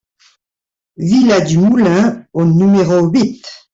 [0.97, 3.45] Villa du Moulin au numéro huit